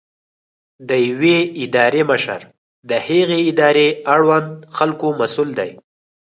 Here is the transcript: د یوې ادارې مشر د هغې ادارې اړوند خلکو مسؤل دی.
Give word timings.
د 0.89 0.91
یوې 1.09 1.37
ادارې 1.63 2.01
مشر 2.11 2.39
د 2.89 2.91
هغې 3.07 3.39
ادارې 3.51 3.87
اړوند 4.15 4.49
خلکو 4.77 5.07
مسؤل 5.21 5.49
دی. 5.59 5.71